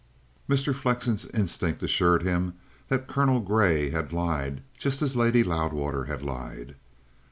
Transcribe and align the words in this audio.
Mr. 0.49 0.73
Flexen's 0.73 1.27
instinct 1.27 1.83
assured 1.83 2.23
him 2.23 2.55
that 2.87 3.05
Colonel 3.05 3.39
Grey 3.39 3.91
had 3.91 4.11
lied 4.11 4.63
just 4.75 5.03
as 5.03 5.15
Lady 5.15 5.43
Loudwater 5.43 6.05
had 6.05 6.23
lied. 6.23 6.75